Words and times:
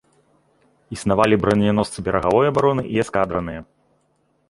Існавалі 0.95 1.35
браняносцы 1.45 1.97
берагавой 2.09 2.53
абароны 2.55 2.83
і 2.97 3.01
эскадраныя. 3.07 3.61